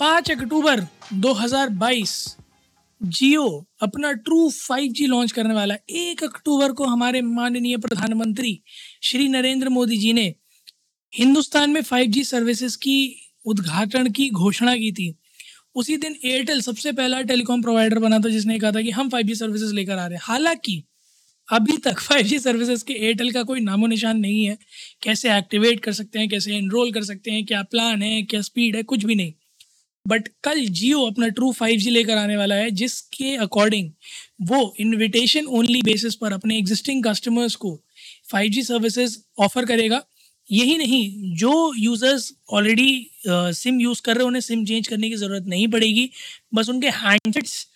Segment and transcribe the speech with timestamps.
[0.00, 0.80] पाँच अक्टूबर
[1.14, 2.36] 2022
[3.02, 8.62] जियो अपना true 5G launch करने वाला एक अक्टूबर को हमारे माननीय प्रधानमंत्री
[9.02, 10.34] श्री नरेंद्र मोदी जी ने
[11.14, 15.18] हिंदुस्तान में 5G सर्विसेज़ की उद्घाटन की घोषणा की थी।
[15.74, 19.34] उसी दिन एयरटेल सबसे पहला टेलीकॉम प्रोवाइडर बना था, जिसने कहा था कि हम 5G
[19.34, 20.84] सर्विसेज़ लेकर आ रहे हैं। हालाँकि,
[21.52, 24.58] अभी तक 5G सर्विसेज़ के एयरटेल का कोई नामो निशान नहीं है।
[25.02, 28.76] कैसे एक्टिवेट कर सकते हैं, कैसे एनरोल कर सकते हैं, क्या प्लान है, क्या स्पीड
[28.76, 29.32] है, कुछ भी नहीं।
[30.06, 33.90] बट कल जियो अपना ट्रू 5G लेकर आने वाला है, जिसके अकॉर्डिंग
[34.48, 37.74] वो इनविटेशन ओनली बेसिस पर अपने एग्जिस्टिंग कस्टमर्स को
[38.30, 40.02] 5G सर्विसेज़ ऑफ़र करेगा।
[40.48, 45.16] यही नहीं, जो यूज़र्स ऑलरेडी सिम यूज़ कर रहे हैं, उन्हें सिम चेंज करने की
[45.16, 46.08] ज़रूरत नहीं पड़ेगी।
[46.54, 47.66] बस उनके हैंडसेट्स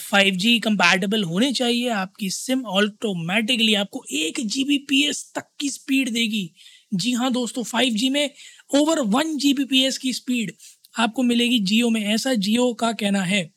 [0.00, 5.46] फाइव जी कंपैटिबल होने चाहिए। आपकी सिम ऑटोमेटिकली आपको एक जी बी पी एस तक
[5.60, 6.50] की स्पीड देगी।
[6.94, 8.30] जी हाँ दोस्तों फाइव जी में
[8.70, 10.52] over one G B P S की स्पीड
[10.96, 13.50] आपको मिलेगी जियो में, ऐसा जियो का कहना है।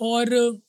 [0.00, 0.60] और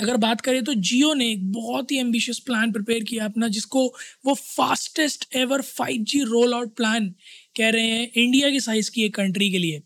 [0.00, 3.86] अगर बात करें तो जियो ने एक बहुत ही एम्बिशियस प्लान प्रिपेयर किया अपना, जिसको
[4.26, 7.14] वो fastest ever 5G roll out plan
[7.56, 9.82] कह रहे हैं इंडिया की साइज़ की एक कंट्री के लिए।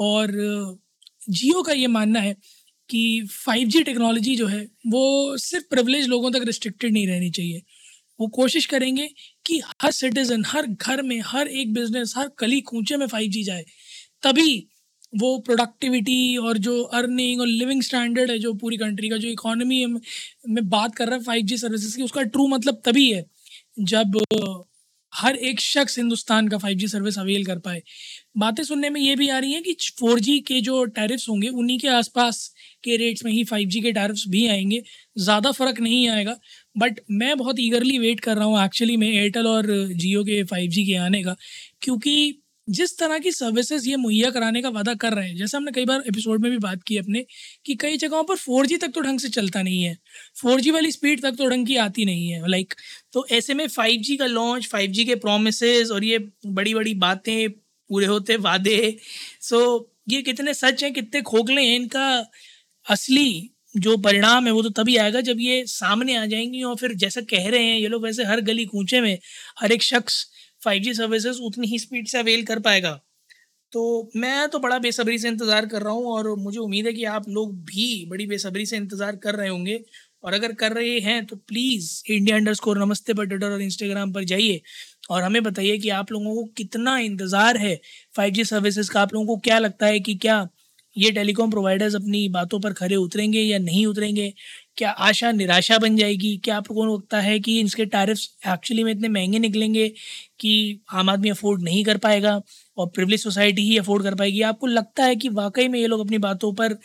[0.00, 0.32] और
[1.30, 2.36] जियो का ये मानना है
[2.90, 7.62] कि 5G टेक्नोलॉजी जो है, वो सिर्फ़ प्रिवलेज लोगों तक रिस्ट्रिक्टेड नहीं रहनी चाहिए।
[8.20, 9.08] वो कोशिश करेंगे
[9.46, 13.64] कि हर सिटीज़न हर घर में, हर एक बिज़नेस हर कली कूचे में 5G जाए,
[14.22, 14.69] तभी
[15.12, 19.84] वो प्रोडक्टिविटी और जो अर्निंग और लिविंग स्टैंडर्ड है जो पूरी कंट्री का, जो इकोनॉमी
[19.86, 23.24] में बात कर रहा है फाइव जी सर्विसेज़ की, उसका ट्रू मतलब तभी है
[23.82, 24.18] जब
[25.12, 27.82] हर एक शख्स हिंदुस्तान का फाइव जी सर्विस अवेल कर पाए।
[28.38, 31.48] बातें सुनने में ये भी आ रही हैं कि फोर जी के जो टैरिफ्स होंगे,
[31.48, 32.52] उन्हीं के आसपास
[32.84, 34.82] के रेट्स में ही फाइव जी के टैरिफ्स भी आएँगे।
[35.18, 36.36] ज़्यादा फ़र्क नहीं आएगा
[36.76, 40.70] बट मैं बहुत ईगरली वेट कर रहा हूँ एक्चुअली में एयरटेल और जियो के फाइव
[40.70, 41.36] जी के आने का,
[41.82, 45.70] क्योंकि जिस तरह की सर्विसेज़ ये मुहैया कराने का वादा कर रहे हैं, जैसे हमने
[45.72, 47.24] कई बार एपिसोड में भी बात की अपने,
[47.66, 49.96] कि कई जगहों पर फोर तक तो ढंग से चलता नहीं है।
[50.36, 52.74] फोर वाली स्पीड तक तो ढंग की आती नहीं है लाइक
[53.12, 55.62] तो ऐसे में फाइव का लॉन्च फाइव के प्रोमिस
[55.92, 58.96] और ये बड़ी बड़ी बातें, पूरे होते वादे
[59.40, 59.60] सो
[60.08, 62.26] ये कितने सच हैं, कितने खोखले हैं, इनका
[62.86, 66.94] असली जो परिणाम है वो तो तभी आएगा जब ये सामने आ जाएँगी और फिर
[66.94, 69.18] जैसा कह रहे हैं, ये लोग वैसे हर गली कूचे में,
[69.60, 70.26] हर एक शख्स
[70.62, 73.00] फाइव जी सर्विसेज़ उतनी ही स्पीड से अवेल कर पाएगा।
[73.72, 77.04] तो मैं तो बड़ा बेसब्री से इंतज़ार कर रहा हूँ और मुझे उम्मीद है कि
[77.06, 79.80] आप लोग भी बड़ी बेसब्री से इंतज़ार कर रहे होंगे।
[80.24, 84.12] और अगर कर रहे हैं तो प्लीज़ इंडिया अंडर स्कोर नमस्ते पर ट्विटर और इंस्टाग्राम
[84.12, 84.60] पर जाइए
[85.10, 87.74] और हमें बताइए कि आप लोगों को कितना इंतज़ार है
[88.14, 90.46] फाइव जी सर्विसेज़ का। आप लोगों को क्या लगता है कि क्या
[90.96, 94.32] ये टेलीकॉम प्रोवाइडर्स अपनी बातों पर खड़े उतरेंगे या नहीं उतरेंगे?
[94.76, 96.36] क्या आशा निराशा बन जाएगी?
[96.36, 99.88] क्या आप लोगों को लगता है कि इसके टैरिफ्स एक्चुअली में इतने महँगे निकलेंगे
[100.40, 102.40] कि आम आदमी अफोर्ड नहीं कर पाएगा
[102.76, 104.42] और प्रिवलेज सोसाइटी ही अफोर्ड कर पाएगी?
[104.42, 106.76] आपको लगता है कि वाकई में ये लोग अपनी बातों पर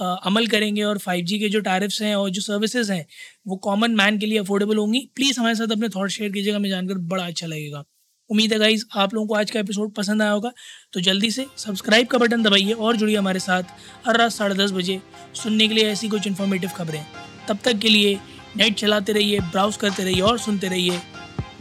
[0.00, 3.06] आ, अमल करेंगे और 5G के जो टैरिफ्स हैं और जो सर्विसेज़ हैं
[3.46, 5.08] वो कॉमन मैन के लिए अफोर्डेबल होंगी?
[5.14, 7.84] प्लीज़ हमारे साथ अपने थॉट शेयर कीजिएगा हमें जानकर बड़ा अच्छा लगेगा।
[8.30, 10.52] उम्मीद है गाइज़ आप लोगों को आज का एपिसोड पसंद आया होगा
[10.92, 13.62] तो जल्दी से सब्सक्राइब का बटन दबाइए और जुड़िए हमारे साथ
[14.06, 15.00] हर रात साढ़े दस बजे
[15.34, 17.04] सुनने के लिए ऐसी कुछ इन्फॉर्मेटिव खबरें।
[17.48, 18.18] तब तक के लिए
[18.56, 21.00] नेट चलाते रहिए ब्राउज करते रहिए और सुनते रहिए।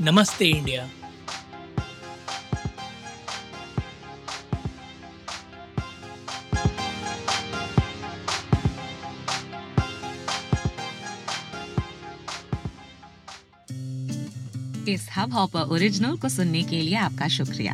[0.01, 0.89] नमस्ते इंडिया।
[14.87, 17.73] इस हब हॉपर ओरिजिनल को सुनने के लिए आपका शुक्रिया।